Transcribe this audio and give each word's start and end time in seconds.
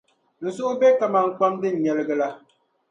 n 0.41 0.43
suhu 0.55 0.73
be 0.79 0.87
kaman 0.99 1.27
kpam 1.37 1.53
din 1.61 1.75
nyɛligi 1.83 2.15
la. 2.19 2.27